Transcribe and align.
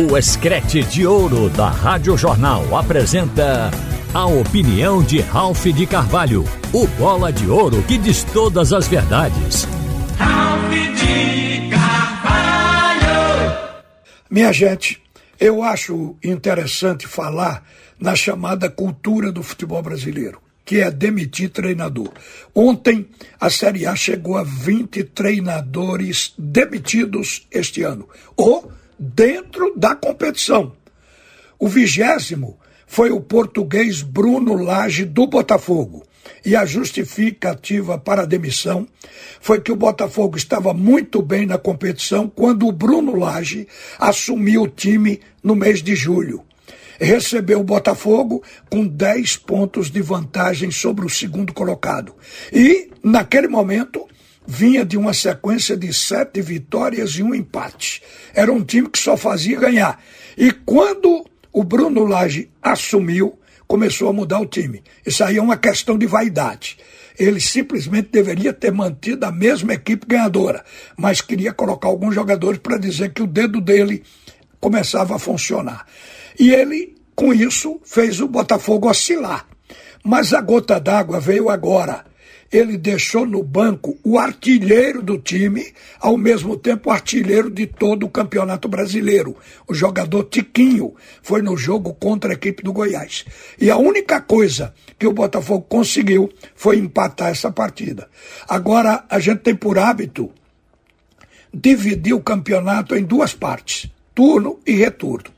O 0.00 0.16
Escrete 0.16 0.82
de 0.82 1.06
Ouro 1.06 1.50
da 1.50 1.68
Rádio 1.68 2.16
Jornal 2.16 2.74
apresenta 2.74 3.70
a 4.14 4.24
opinião 4.24 5.02
de 5.02 5.20
Ralph 5.20 5.66
de 5.66 5.86
Carvalho, 5.86 6.42
o 6.72 6.86
bola 6.86 7.30
de 7.30 7.46
ouro 7.46 7.82
que 7.82 7.98
diz 7.98 8.24
todas 8.24 8.72
as 8.72 8.88
verdades. 8.88 9.68
Ralph 10.16 10.70
de 10.70 11.68
Carvalho! 11.68 13.02
Minha 14.30 14.50
gente, 14.54 15.02
eu 15.38 15.62
acho 15.62 16.16
interessante 16.24 17.06
falar 17.06 17.62
na 17.98 18.16
chamada 18.16 18.70
cultura 18.70 19.30
do 19.30 19.42
futebol 19.42 19.82
brasileiro 19.82 20.40
que 20.64 20.80
é 20.80 20.90
demitir 20.90 21.50
treinador. 21.50 22.10
Ontem, 22.54 23.06
a 23.40 23.50
Série 23.50 23.86
A 23.86 23.96
chegou 23.96 24.38
a 24.38 24.44
20 24.44 25.02
treinadores 25.02 26.32
demitidos 26.38 27.46
este 27.50 27.82
ano, 27.82 28.08
ou 28.36 28.70
dentro 29.00 29.72
da 29.74 29.94
competição. 29.96 30.72
O 31.58 31.66
vigésimo 31.66 32.58
foi 32.86 33.10
o 33.10 33.20
português 33.20 34.02
Bruno 34.02 34.54
Lage 34.54 35.06
do 35.06 35.26
Botafogo. 35.26 36.04
E 36.44 36.54
a 36.54 36.66
justificativa 36.66 37.98
para 37.98 38.22
a 38.22 38.26
demissão 38.26 38.86
foi 39.40 39.60
que 39.60 39.72
o 39.72 39.76
Botafogo 39.76 40.36
estava 40.36 40.74
muito 40.74 41.22
bem 41.22 41.46
na 41.46 41.56
competição 41.56 42.28
quando 42.28 42.66
o 42.66 42.72
Bruno 42.72 43.16
Lage 43.16 43.66
assumiu 43.98 44.62
o 44.62 44.68
time 44.68 45.20
no 45.42 45.56
mês 45.56 45.82
de 45.82 45.94
julho 45.94 46.44
recebeu 47.00 47.60
o 47.60 47.64
Botafogo 47.64 48.42
com 48.68 48.86
10 48.86 49.38
pontos 49.38 49.90
de 49.90 50.02
vantagem 50.02 50.70
sobre 50.70 51.06
o 51.06 51.08
segundo 51.08 51.52
colocado. 51.54 52.14
E, 52.52 52.90
naquele 53.02 53.48
momento, 53.48 54.06
vinha 54.50 54.84
de 54.84 54.98
uma 54.98 55.14
sequência 55.14 55.76
de 55.76 55.94
sete 55.94 56.42
vitórias 56.42 57.12
e 57.12 57.22
um 57.22 57.32
empate. 57.32 58.02
Era 58.34 58.52
um 58.52 58.64
time 58.64 58.88
que 58.88 58.98
só 58.98 59.16
fazia 59.16 59.60
ganhar. 59.60 60.02
E 60.36 60.50
quando 60.50 61.24
o 61.52 61.62
Bruno 61.62 62.04
Lage 62.04 62.50
assumiu, 62.60 63.38
começou 63.68 64.08
a 64.08 64.12
mudar 64.12 64.40
o 64.40 64.46
time. 64.46 64.82
Isso 65.06 65.22
aí 65.22 65.36
é 65.36 65.42
uma 65.42 65.56
questão 65.56 65.96
de 65.96 66.04
vaidade. 66.04 66.78
Ele 67.16 67.38
simplesmente 67.38 68.08
deveria 68.10 68.52
ter 68.52 68.72
mantido 68.72 69.24
a 69.24 69.30
mesma 69.30 69.74
equipe 69.74 70.04
ganhadora, 70.04 70.64
mas 70.98 71.20
queria 71.20 71.52
colocar 71.52 71.86
alguns 71.86 72.12
jogadores 72.12 72.58
para 72.58 72.76
dizer 72.76 73.12
que 73.12 73.22
o 73.22 73.28
dedo 73.28 73.60
dele 73.60 74.02
começava 74.58 75.14
a 75.14 75.18
funcionar. 75.20 75.86
E 76.36 76.52
ele, 76.52 76.96
com 77.14 77.32
isso, 77.32 77.80
fez 77.84 78.20
o 78.20 78.26
Botafogo 78.26 78.90
oscilar. 78.90 79.46
Mas 80.02 80.34
a 80.34 80.40
gota 80.40 80.80
d'água 80.80 81.20
veio 81.20 81.48
agora. 81.48 82.09
Ele 82.52 82.76
deixou 82.76 83.24
no 83.24 83.42
banco 83.42 83.96
o 84.02 84.18
artilheiro 84.18 85.02
do 85.02 85.18
time, 85.18 85.72
ao 86.00 86.16
mesmo 86.16 86.56
tempo 86.56 86.90
artilheiro 86.90 87.48
de 87.48 87.66
todo 87.66 88.04
o 88.04 88.10
Campeonato 88.10 88.68
Brasileiro. 88.68 89.36
O 89.68 89.74
jogador 89.74 90.24
Tiquinho 90.24 90.94
foi 91.22 91.42
no 91.42 91.56
jogo 91.56 91.94
contra 91.94 92.30
a 92.30 92.34
equipe 92.34 92.62
do 92.62 92.72
Goiás. 92.72 93.24
E 93.60 93.70
a 93.70 93.76
única 93.76 94.20
coisa 94.20 94.74
que 94.98 95.06
o 95.06 95.12
Botafogo 95.12 95.64
conseguiu 95.68 96.28
foi 96.54 96.78
empatar 96.78 97.28
essa 97.28 97.52
partida. 97.52 98.08
Agora 98.48 99.04
a 99.08 99.20
gente 99.20 99.40
tem 99.40 99.54
por 99.54 99.78
hábito 99.78 100.30
dividir 101.54 102.14
o 102.14 102.20
campeonato 102.20 102.96
em 102.96 103.04
duas 103.04 103.32
partes 103.32 103.90
turno 104.20 104.60
e 104.66 104.72
retorno. 104.72 105.30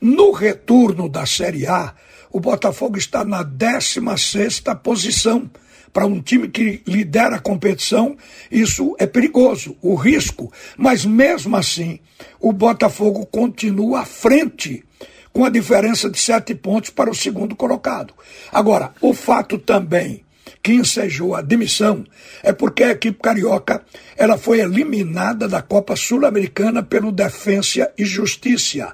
No 0.00 0.30
retorno 0.30 1.08
da 1.08 1.26
Série 1.26 1.66
A, 1.66 1.92
o 2.30 2.38
Botafogo 2.38 2.96
está 2.96 3.24
na 3.24 3.42
16 3.42 4.62
posição. 4.80 5.50
Para 5.92 6.06
um 6.06 6.20
time 6.20 6.48
que 6.48 6.82
lidera 6.86 7.36
a 7.36 7.40
competição, 7.40 8.16
isso 8.50 8.94
é 8.98 9.06
perigoso, 9.06 9.76
o 9.82 9.94
risco. 9.94 10.52
Mas 10.76 11.04
mesmo 11.04 11.56
assim, 11.56 12.00
o 12.40 12.52
Botafogo 12.52 13.26
continua 13.26 14.00
à 14.00 14.04
frente, 14.04 14.84
com 15.32 15.44
a 15.44 15.50
diferença 15.50 16.10
de 16.10 16.18
sete 16.18 16.54
pontos 16.54 16.90
para 16.90 17.10
o 17.10 17.14
segundo 17.14 17.54
colocado. 17.54 18.14
Agora, 18.52 18.92
o 19.00 19.14
fato 19.14 19.58
também 19.58 20.24
que 20.62 20.72
ensejou 20.72 21.34
a 21.34 21.42
demissão 21.42 22.04
é 22.42 22.52
porque 22.52 22.82
a 22.82 22.90
equipe 22.90 23.18
carioca 23.22 23.82
ela 24.16 24.36
foi 24.36 24.60
eliminada 24.60 25.46
da 25.46 25.62
Copa 25.62 25.94
Sul-Americana 25.94 26.82
pelo 26.82 27.12
Defensa 27.12 27.90
e 27.96 28.04
Justiça. 28.04 28.92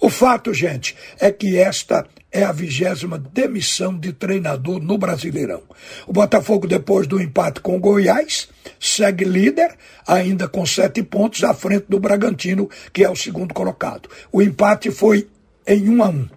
O 0.00 0.08
fato, 0.08 0.52
gente, 0.52 0.96
é 1.18 1.30
que 1.30 1.56
esta 1.56 2.06
é 2.30 2.44
a 2.44 2.52
vigésima 2.52 3.18
demissão 3.18 3.98
de 3.98 4.12
treinador 4.12 4.80
no 4.80 4.98
Brasileirão. 4.98 5.62
O 6.06 6.12
Botafogo, 6.12 6.66
depois 6.66 7.06
do 7.06 7.20
empate 7.20 7.60
com 7.60 7.76
o 7.76 7.80
Goiás, 7.80 8.48
segue 8.78 9.24
líder, 9.24 9.76
ainda 10.06 10.46
com 10.46 10.64
sete 10.66 11.02
pontos, 11.02 11.42
à 11.42 11.54
frente 11.54 11.86
do 11.88 11.98
Bragantino, 11.98 12.68
que 12.92 13.02
é 13.02 13.10
o 13.10 13.16
segundo 13.16 13.54
colocado. 13.54 14.08
O 14.30 14.42
empate 14.42 14.90
foi 14.90 15.28
em 15.66 15.88
um 15.88 16.02
a 16.02 16.08
um. 16.08 16.28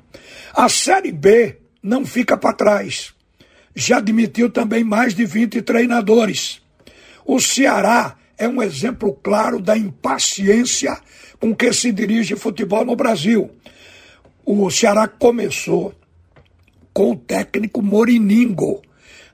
A 0.54 0.70
Série 0.70 1.12
B 1.12 1.58
não 1.84 2.06
fica 2.06 2.38
para 2.38 2.54
trás 2.54 3.14
já 3.76 3.98
admitiu 3.98 4.50
também 4.50 4.84
mais 4.84 5.14
de 5.14 5.26
20 5.26 5.62
treinadores. 5.62 6.62
O 7.26 7.40
Ceará 7.40 8.18
é 8.38 8.48
um 8.48 8.62
exemplo 8.62 9.14
claro 9.14 9.60
da 9.60 9.78
impaciência 9.78 10.98
com 11.42 11.56
que 11.56 11.74
se 11.74 11.92
dirige 11.92 12.36
futebol 12.36 12.86
no 12.86 12.96
Brasil. 12.96 13.50
O 14.46 14.70
Ceará 14.70 15.08
começou 15.08 15.92
com 16.94 17.12
o 17.12 17.16
técnico 17.16 17.82
Moriningo, 17.82 18.82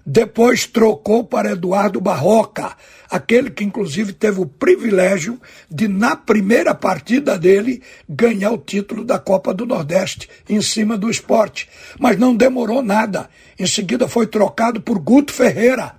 depois 0.05 0.65
trocou 0.65 1.25
para 1.25 1.51
Eduardo 1.51 1.99
Barroca, 1.99 2.77
aquele 3.09 3.49
que 3.49 3.65
inclusive 3.65 4.13
teve 4.13 4.39
o 4.39 4.45
privilégio 4.45 5.37
de, 5.69 5.89
na 5.89 6.15
primeira 6.15 6.73
partida 6.73 7.37
dele, 7.37 7.83
ganhar 8.07 8.51
o 8.51 8.57
título 8.57 9.03
da 9.03 9.19
Copa 9.19 9.53
do 9.53 9.65
Nordeste 9.65 10.29
em 10.47 10.61
cima 10.61 10.97
do 10.97 11.09
esporte. 11.09 11.67
Mas 11.99 12.17
não 12.17 12.33
demorou 12.33 12.81
nada. 12.81 13.29
Em 13.59 13.67
seguida 13.67 14.07
foi 14.07 14.27
trocado 14.27 14.79
por 14.79 14.97
Guto 14.97 15.33
Ferreira, 15.33 15.95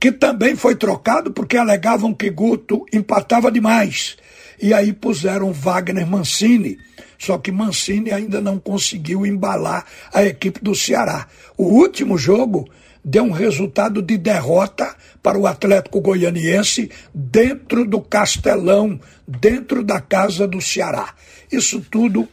que 0.00 0.10
também 0.10 0.56
foi 0.56 0.74
trocado 0.74 1.30
porque 1.30 1.58
alegavam 1.58 2.14
que 2.14 2.30
Guto 2.30 2.86
empatava 2.90 3.52
demais. 3.52 4.16
E 4.60 4.72
aí 4.72 4.92
puseram 4.92 5.52
Wagner 5.52 6.06
Mancini. 6.06 6.78
Só 7.18 7.38
que 7.38 7.50
Mancini 7.50 8.12
ainda 8.12 8.40
não 8.40 8.58
conseguiu 8.58 9.24
embalar 9.24 9.86
a 10.12 10.24
equipe 10.24 10.60
do 10.62 10.74
Ceará. 10.74 11.26
O 11.56 11.64
último 11.64 12.18
jogo 12.18 12.68
deu 13.04 13.24
um 13.24 13.30
resultado 13.30 14.00
de 14.00 14.16
derrota 14.16 14.94
para 15.22 15.38
o 15.38 15.46
Atlético 15.46 16.00
Goianiense 16.00 16.90
dentro 17.14 17.84
do 17.86 18.00
Castelão, 18.00 18.98
dentro 19.26 19.82
da 19.82 20.00
casa 20.00 20.48
do 20.48 20.60
Ceará. 20.60 21.14
Isso 21.52 21.80
tudo 21.90 22.28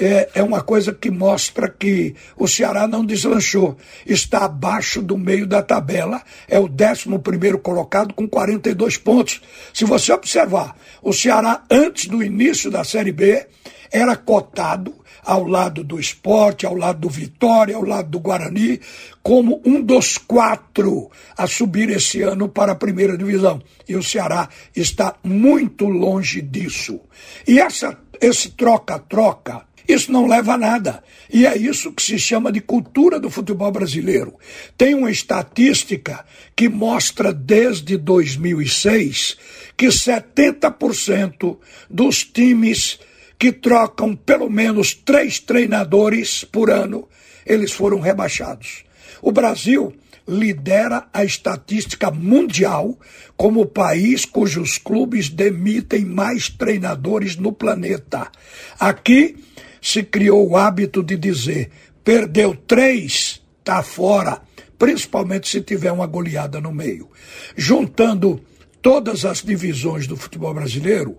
é, 0.00 0.28
é 0.34 0.42
uma 0.42 0.62
coisa 0.62 0.92
que 0.92 1.10
mostra 1.10 1.68
que 1.68 2.14
o 2.36 2.46
Ceará 2.46 2.86
não 2.86 3.04
deslanchou. 3.04 3.76
Está 4.06 4.44
abaixo 4.44 5.02
do 5.02 5.16
meio 5.16 5.46
da 5.46 5.62
tabela, 5.62 6.22
é 6.48 6.58
o 6.58 6.68
11 6.68 7.18
primeiro 7.18 7.58
colocado 7.58 8.14
com 8.14 8.28
42 8.28 8.96
pontos. 8.96 9.40
Se 9.72 9.84
você 9.84 10.12
observar, 10.12 10.76
o 11.02 11.12
Ceará, 11.12 11.62
antes 11.70 12.06
do 12.06 12.22
início 12.22 12.70
da 12.70 12.84
Série 12.84 13.12
B, 13.12 13.46
era 13.90 14.16
cotado 14.16 14.94
ao 15.28 15.46
lado 15.46 15.84
do 15.84 16.00
esporte, 16.00 16.64
ao 16.64 16.74
lado 16.74 17.00
do 17.00 17.08
Vitória, 17.10 17.76
ao 17.76 17.84
lado 17.84 18.08
do 18.08 18.18
Guarani, 18.18 18.80
como 19.22 19.60
um 19.62 19.82
dos 19.82 20.16
quatro 20.16 21.10
a 21.36 21.46
subir 21.46 21.90
esse 21.90 22.22
ano 22.22 22.48
para 22.48 22.72
a 22.72 22.76
primeira 22.76 23.16
divisão. 23.16 23.60
E 23.86 23.94
o 23.94 24.02
Ceará 24.02 24.48
está 24.74 25.16
muito 25.22 25.86
longe 25.86 26.40
disso. 26.40 27.00
E 27.46 27.60
essa, 27.60 27.98
esse 28.22 28.52
troca-troca, 28.52 29.67
isso 29.88 30.12
não 30.12 30.26
leva 30.26 30.52
a 30.52 30.58
nada. 30.58 31.02
E 31.32 31.46
é 31.46 31.56
isso 31.56 31.92
que 31.92 32.02
se 32.02 32.18
chama 32.18 32.52
de 32.52 32.60
cultura 32.60 33.18
do 33.18 33.30
futebol 33.30 33.72
brasileiro. 33.72 34.34
Tem 34.76 34.94
uma 34.94 35.10
estatística 35.10 36.24
que 36.54 36.68
mostra 36.68 37.32
desde 37.32 37.96
2006 37.96 39.36
que 39.76 39.86
70% 39.86 41.56
dos 41.88 42.22
times 42.24 42.98
que 43.38 43.50
trocam 43.50 44.14
pelo 44.14 44.50
menos 44.50 44.92
três 44.92 45.38
treinadores 45.38 46.44
por 46.44 46.70
ano, 46.70 47.08
eles 47.46 47.72
foram 47.72 48.00
rebaixados. 48.00 48.84
O 49.22 49.32
Brasil 49.32 49.94
lidera 50.26 51.08
a 51.12 51.24
estatística 51.24 52.10
mundial 52.10 52.98
como 53.36 53.62
o 53.62 53.66
país 53.66 54.26
cujos 54.26 54.76
clubes 54.76 55.30
demitem 55.30 56.04
mais 56.04 56.50
treinadores 56.50 57.36
no 57.36 57.52
planeta. 57.52 58.30
Aqui 58.78 59.36
se 59.80 60.02
criou 60.02 60.48
o 60.48 60.56
hábito 60.56 61.02
de 61.02 61.16
dizer: 61.16 61.70
perdeu 62.04 62.54
três, 62.54 63.42
está 63.58 63.82
fora, 63.82 64.42
principalmente 64.78 65.48
se 65.48 65.60
tiver 65.60 65.92
uma 65.92 66.06
goleada 66.06 66.60
no 66.60 66.72
meio. 66.72 67.10
Juntando 67.56 68.40
todas 68.80 69.24
as 69.24 69.42
divisões 69.42 70.06
do 70.06 70.16
futebol 70.16 70.54
brasileiro, 70.54 71.18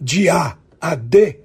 de 0.00 0.28
A 0.28 0.56
a 0.80 0.94
D, 0.94 1.40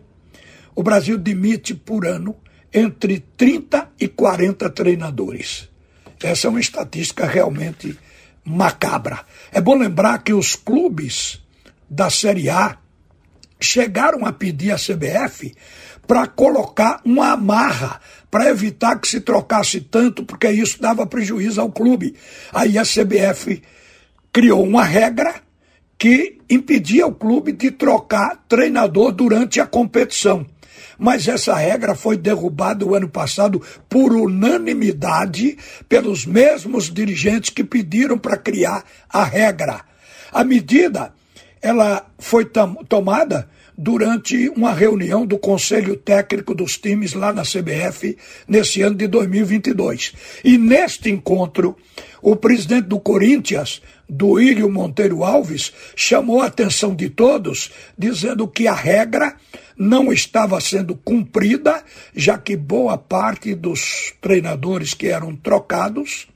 o 0.73 0.81
Brasil 0.81 1.17
demite 1.17 1.73
por 1.73 2.05
ano 2.05 2.35
entre 2.73 3.19
30 3.37 3.91
e 3.99 4.07
40 4.07 4.69
treinadores. 4.69 5.69
Essa 6.21 6.47
é 6.47 6.49
uma 6.49 6.59
estatística 6.59 7.25
realmente 7.25 7.97
macabra. 8.43 9.25
É 9.51 9.61
bom 9.61 9.77
lembrar 9.77 10.23
que 10.23 10.33
os 10.33 10.55
clubes 10.55 11.41
da 11.89 12.09
Série 12.09 12.49
A 12.49 12.77
chegaram 13.59 14.25
a 14.25 14.33
pedir 14.33 14.71
à 14.71 14.75
CBF 14.75 15.53
para 16.07 16.27
colocar 16.27 17.01
uma 17.03 17.31
amarra 17.31 17.99
para 18.29 18.49
evitar 18.49 18.99
que 18.99 19.07
se 19.07 19.21
trocasse 19.21 19.79
tanto, 19.79 20.25
porque 20.25 20.49
isso 20.49 20.81
dava 20.81 21.07
prejuízo 21.07 21.61
ao 21.61 21.71
clube. 21.71 22.15
Aí 22.53 22.77
a 22.77 22.83
CBF 22.83 23.61
criou 24.33 24.61
uma 24.61 24.83
regra 24.83 25.35
que 25.97 26.39
impedia 26.49 27.07
o 27.07 27.15
clube 27.15 27.53
de 27.53 27.71
trocar 27.71 28.43
treinador 28.49 29.13
durante 29.13 29.61
a 29.61 29.65
competição. 29.65 30.45
Mas 30.97 31.27
essa 31.27 31.55
regra 31.55 31.95
foi 31.95 32.17
derrubada 32.17 32.85
o 32.85 32.93
ano 32.93 33.07
passado 33.07 33.61
por 33.87 34.13
unanimidade 34.13 35.57
pelos 35.87 36.25
mesmos 36.25 36.93
dirigentes 36.93 37.49
que 37.49 37.63
pediram 37.63 38.17
para 38.17 38.35
criar 38.35 38.83
a 39.09 39.23
regra. 39.23 39.81
A 40.31 40.43
medida 40.43 41.13
ela 41.61 42.05
foi 42.19 42.45
tomada 42.87 43.49
durante 43.77 44.49
uma 44.49 44.73
reunião 44.73 45.25
do 45.25 45.37
Conselho 45.37 45.97
Técnico 45.97 46.55
dos 46.55 46.77
times 46.77 47.13
lá 47.13 47.33
na 47.33 47.43
CBF 47.43 48.17
nesse 48.47 48.81
ano 48.81 48.95
de 48.95 49.07
2022. 49.07 50.13
E 50.43 50.57
neste 50.57 51.09
encontro, 51.09 51.75
o 52.21 52.35
presidente 52.35 52.87
do 52.87 52.99
Corinthians, 52.99 53.81
Duílio 54.07 54.69
Monteiro 54.69 55.23
Alves, 55.23 55.73
chamou 55.95 56.41
a 56.41 56.47
atenção 56.47 56.95
de 56.95 57.09
todos, 57.09 57.71
dizendo 57.97 58.47
que 58.47 58.67
a 58.67 58.73
regra 58.73 59.35
não 59.77 60.11
estava 60.11 60.59
sendo 60.61 60.95
cumprida, 60.95 61.83
já 62.15 62.37
que 62.37 62.55
boa 62.55 62.97
parte 62.97 63.53
dos 63.53 64.13
treinadores 64.21 64.93
que 64.93 65.07
eram 65.07 65.35
trocados, 65.35 66.27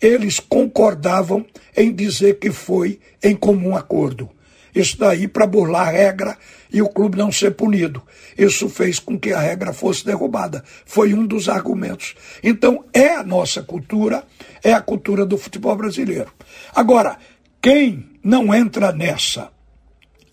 eles 0.00 0.40
concordavam 0.40 1.44
em 1.76 1.92
dizer 1.92 2.38
que 2.38 2.50
foi 2.50 2.98
em 3.22 3.36
comum 3.36 3.76
acordo. 3.76 4.30
Isso 4.74 4.98
daí 4.98 5.28
para 5.28 5.46
burlar 5.46 5.88
a 5.88 5.90
regra 5.90 6.36
e 6.72 6.82
o 6.82 6.88
clube 6.88 7.16
não 7.16 7.30
ser 7.30 7.52
punido. 7.52 8.02
Isso 8.36 8.68
fez 8.68 8.98
com 8.98 9.18
que 9.18 9.32
a 9.32 9.38
regra 9.38 9.72
fosse 9.72 10.04
derrubada. 10.04 10.64
Foi 10.84 11.14
um 11.14 11.26
dos 11.26 11.48
argumentos. 11.48 12.14
Então, 12.42 12.84
é 12.92 13.14
a 13.14 13.22
nossa 13.22 13.62
cultura, 13.62 14.24
é 14.62 14.72
a 14.72 14.80
cultura 14.80 15.24
do 15.24 15.38
futebol 15.38 15.76
brasileiro. 15.76 16.32
Agora, 16.74 17.16
quem 17.62 18.10
não 18.22 18.52
entra 18.52 18.90
nessa 18.90 19.54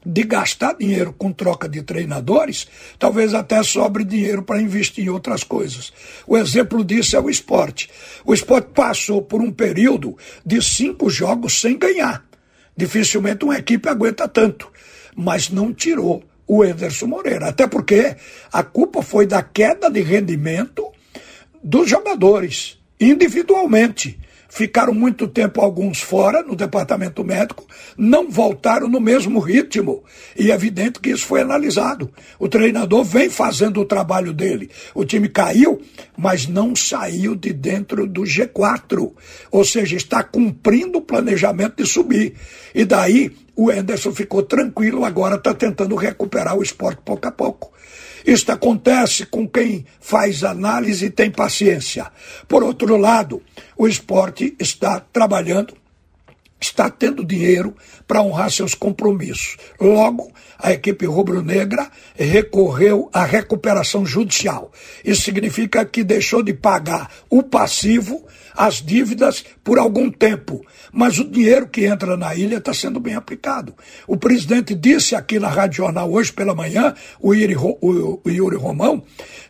de 0.06 0.24
gastar 0.24 0.74
dinheiro 0.74 1.14
com 1.14 1.32
troca 1.32 1.70
de 1.70 1.84
treinadores, 1.84 2.68
talvez 2.98 3.34
até 3.34 3.62
sobre 3.62 4.04
dinheiro 4.04 4.42
para 4.42 4.62
investir 4.62 5.06
em 5.06 5.10
outras 5.10 5.44
coisas. 5.44 5.94
O 6.26 6.36
exemplo 6.38 6.84
disso 6.84 7.16
é 7.16 7.20
o 7.20 7.30
esporte. 7.30 7.90
O 8.26 8.34
esporte 8.34 8.70
passou 8.74 9.22
por 9.22 9.42
um 9.42 9.52
período 9.52 10.18
de 10.46 10.62
cinco 10.62 11.10
jogos 11.10 11.62
sem 11.62 11.78
ganhar. 11.78 12.26
Dificilmente 12.82 13.46
uma 13.46 13.60
equipe 13.60 13.88
aguenta 13.88 14.28
tanto, 14.28 14.68
mas 15.16 15.52
não 15.52 15.72
tirou 15.72 16.24
o 16.48 16.66
Enderson 16.66 17.06
Moreira. 17.06 17.50
Até 17.50 17.68
porque 17.68 18.16
a 18.52 18.64
culpa 18.64 19.04
foi 19.04 19.28
da 19.28 19.44
queda 19.44 19.88
de 19.88 20.02
rendimento 20.02 20.92
dos 21.64 21.88
jogadores, 21.88 22.80
individualmente 23.00 24.20
ficaram 24.52 24.94
muito 24.94 25.30
tempo 25.30 25.62
alguns 25.62 26.02
fora 26.02 26.44
no 26.44 26.58
departamento 26.58 27.24
médico, 27.24 27.66
não 27.98 28.30
voltaram 28.30 28.90
no 28.90 29.00
mesmo 29.00 29.40
ritmo. 29.40 30.04
E 30.38 30.52
é 30.52 30.54
evidente 30.54 31.00
que 31.00 31.10
isso 31.10 31.26
foi 31.26 31.42
analisado. 31.42 32.12
O 32.38 32.50
treinador 32.50 33.06
vem 33.06 33.30
fazendo 33.30 33.80
o 33.80 33.86
trabalho 33.86 34.34
dele. 34.34 34.70
O 34.94 35.06
time 35.06 35.30
caiu, 35.30 35.82
mas 36.18 36.48
não 36.48 36.76
saiu 36.76 37.34
de 37.34 37.54
dentro 37.54 38.06
do 38.06 38.24
G4. 38.24 39.14
Ou 39.50 39.64
seja, 39.64 39.96
está 39.96 40.22
cumprindo 40.22 40.98
o 40.98 41.02
planejamento 41.02 41.82
de 41.82 41.90
subir. 41.90 42.34
E 42.76 42.84
daí 42.84 43.32
o 43.56 43.72
Enderson 43.72 44.12
ficou 44.12 44.44
tranquilo, 44.44 45.06
agora 45.06 45.36
está 45.36 45.54
tentando 45.54 45.96
recuperar 45.96 46.58
o 46.58 46.64
esporte 46.64 47.02
pouco 47.06 47.26
a 47.26 47.32
pouco. 47.32 47.72
Isto 48.26 48.52
acontece 48.52 49.26
com 49.26 49.48
quem 49.48 49.86
faz 50.00 50.44
análise 50.44 51.06
e 51.06 51.10
tem 51.10 51.32
paciência. 51.32 52.12
Por 52.48 52.64
outro 52.64 52.98
lado, 52.98 53.42
o 53.78 53.88
esporte 53.88 54.56
está 54.60 55.00
trabalhando, 55.00 55.74
está 56.62 56.90
tendo 56.90 57.26
dinheiro 57.26 57.76
para 58.08 58.22
honrar 58.22 58.52
seus 58.52 58.76
compromissos. 58.76 59.58
Logo, 59.80 60.32
a 60.60 60.72
equipe 60.72 61.06
rubro-negra 61.06 61.90
recorreu 62.16 63.10
à 63.12 63.24
recuperação 63.24 64.06
judicial. 64.06 64.72
Isso 65.04 65.24
significa 65.24 65.84
que 65.84 66.04
deixou 66.04 66.44
de 66.44 66.54
pagar 66.54 67.10
o 67.30 67.42
passivo 67.42 68.26
as 68.56 68.82
dívidas 68.82 69.44
por 69.64 69.80
algum 69.80 70.10
tempo. 70.10 70.66
Mas 70.92 71.18
o 71.20 71.30
dinheiro 71.30 71.68
que 71.68 71.86
entra 71.86 72.18
na 72.18 72.36
ilha 72.36 72.58
está 72.58 72.74
sendo 72.74 73.00
bem 73.00 73.16
aplicado. 73.16 73.74
O 74.06 74.18
presidente 74.18 74.76
disse 74.76 75.16
aqui 75.16 75.40
na 75.40 75.48
Rádio 75.48 75.78
Jornal 75.78 76.12
hoje 76.12 76.34
pela 76.34 76.54
manhã, 76.54 76.94
o 77.20 77.34
Yuri, 77.34 77.56
o, 77.56 78.20
Yuri 78.28 78.58
Romão, 78.58 79.04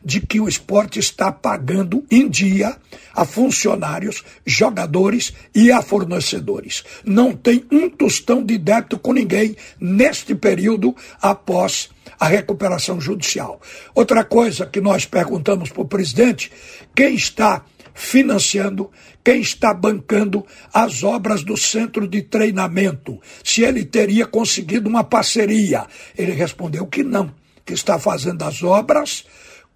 de 0.03 0.19
que 0.19 0.39
o 0.39 0.47
esporte 0.47 0.99
está 0.99 1.31
pagando 1.31 2.03
em 2.09 2.27
dia 2.27 2.75
a 3.13 3.25
funcionários, 3.25 4.23
jogadores 4.45 5.33
e 5.53 5.71
a 5.71 5.81
fornecedores. 5.81 6.83
Não 7.05 7.35
tem 7.35 7.65
um 7.71 7.89
tostão 7.89 8.43
de 8.43 8.57
débito 8.57 8.97
com 8.97 9.13
ninguém 9.13 9.55
neste 9.79 10.33
período 10.33 10.95
após 11.21 11.89
a 12.19 12.27
recuperação 12.27 12.99
judicial. 12.99 13.61
Outra 13.93 14.23
coisa 14.23 14.65
que 14.65 14.81
nós 14.81 15.05
perguntamos 15.05 15.69
para 15.69 15.81
o 15.81 15.87
presidente: 15.87 16.51
quem 16.95 17.15
está 17.15 17.63
financiando, 17.93 18.89
quem 19.23 19.41
está 19.41 19.73
bancando 19.73 20.45
as 20.73 21.03
obras 21.03 21.43
do 21.43 21.57
centro 21.57 22.07
de 22.07 22.21
treinamento, 22.21 23.19
se 23.43 23.61
ele 23.61 23.85
teria 23.85 24.25
conseguido 24.25 24.89
uma 24.89 25.03
parceria. 25.03 25.85
Ele 26.17 26.31
respondeu 26.31 26.87
que 26.87 27.03
não, 27.03 27.33
que 27.65 27.73
está 27.73 27.99
fazendo 27.99 28.43
as 28.43 28.63
obras 28.63 29.25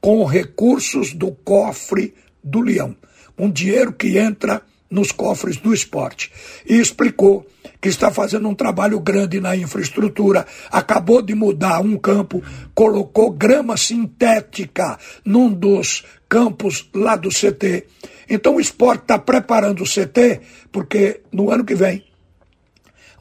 com 0.06 0.24
recursos 0.24 1.16
do 1.16 1.32
cofre 1.32 2.14
do 2.44 2.62
Leão, 2.62 2.96
um 3.36 3.50
dinheiro 3.50 3.92
que 3.92 4.20
entra 4.20 4.62
nos 4.88 5.12
cofres 5.12 5.58
do 5.58 5.74
esporte. 5.74 6.32
E 6.64 6.76
explicou 6.76 7.44
que 7.82 7.90
está 7.90 8.12
fazendo 8.12 8.48
um 8.48 8.54
trabalho 8.54 9.00
grande 9.00 9.40
na 9.40 9.56
infraestrutura, 9.56 10.46
acabou 10.72 11.24
de 11.24 11.34
mudar 11.34 11.80
um 11.80 11.98
campo, 11.98 12.44
colocou 12.76 13.32
grama 13.32 13.78
sintética 13.78 15.00
num 15.26 15.52
dos 15.52 16.06
campos 16.30 16.88
lá 16.94 17.16
do 17.16 17.30
CT. 17.30 17.88
Então 18.30 18.58
o 18.58 18.62
esporte 18.62 19.02
está 19.02 19.18
preparando 19.18 19.82
o 19.82 19.90
CT, 19.90 20.40
porque 20.72 21.22
no 21.32 21.50
ano 21.50 21.66
que 21.66 21.74
vem 21.74 22.05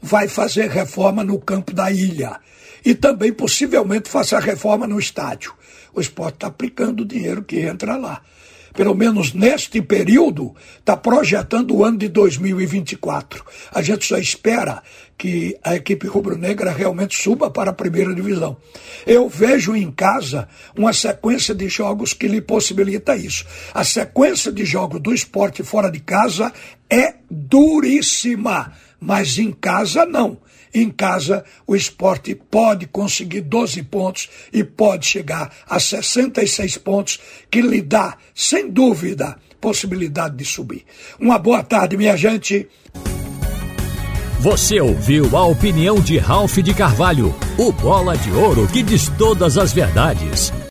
vai 0.01 0.27
fazer 0.27 0.69
reforma 0.69 1.23
no 1.23 1.39
campo 1.39 1.73
da 1.73 1.91
ilha. 1.91 2.39
E 2.83 2.93
também 2.93 3.33
possivelmente 3.33 4.09
faça 4.09 4.39
reforma 4.39 4.85
no 4.85 4.99
estádio. 4.99 5.53
O 5.93 6.01
esporte 6.01 6.35
está 6.35 6.47
aplicando 6.47 7.01
o 7.01 7.05
dinheiro 7.05 7.43
que 7.43 7.59
entra 7.59 7.95
lá 7.97 8.21
pelo 8.75 8.93
menos 8.93 9.33
neste 9.33 9.81
período, 9.81 10.53
está 10.77 10.95
projetando 10.97 11.73
o 11.73 11.83
ano 11.83 11.97
de 11.97 12.09
2024. 12.09 13.43
A 13.73 13.81
gente 13.81 14.05
só 14.05 14.17
espera 14.17 14.83
que 15.17 15.57
a 15.63 15.75
equipe 15.75 16.07
rubro-negra 16.07 16.71
realmente 16.71 17.15
suba 17.17 17.49
para 17.49 17.71
a 17.71 17.73
primeira 17.73 18.13
divisão. 18.13 18.57
Eu 19.07 19.29
vejo 19.29 19.75
em 19.75 19.89
casa 19.89 20.47
uma 20.77 20.91
sequência 20.91 21.55
de 21.55 21.69
jogos 21.69 22.13
que 22.13 22.27
lhe 22.27 22.41
possibilita 22.41 23.15
isso. 23.15 23.45
A 23.73 23.83
sequência 23.83 24.51
de 24.51 24.65
jogos 24.65 25.01
do 25.01 25.13
esporte 25.13 25.63
fora 25.63 25.89
de 25.89 26.01
casa 26.01 26.51
é 26.89 27.15
duríssima, 27.31 28.73
mas 29.05 29.37
em 29.37 29.51
casa 29.51 30.05
não. 30.05 30.37
Em 30.73 30.89
casa, 30.89 31.45
o 31.65 31.73
esporte 31.73 32.35
pode 32.35 32.85
conseguir 32.87 33.41
12 33.41 33.83
pontos 33.83 34.29
e 34.51 34.61
pode 34.61 35.05
chegar 35.05 35.49
a 35.69 35.79
66 35.79 36.77
pontos, 36.79 37.19
que 37.49 37.61
lhe 37.61 37.81
dá, 37.81 38.17
sem 38.33 38.69
dúvida, 38.69 39.37
possibilidade 39.61 40.35
de 40.35 40.43
subir. 40.43 40.83
Uma 41.17 41.39
boa 41.39 41.63
tarde, 41.63 41.95
minha 41.95 42.17
gente. 42.17 42.67
Você 44.41 44.81
ouviu 44.81 45.35
a 45.37 45.45
opinião 45.45 45.99
de 45.99 46.17
Ralph 46.17 46.57
de 46.57 46.73
Carvalho, 46.73 47.33
o 47.57 47.71
bola 47.71 48.17
de 48.17 48.31
ouro 48.31 48.67
que 48.67 48.83
diz 48.83 49.07
todas 49.17 49.57
as 49.57 49.71
verdades. 49.71 50.51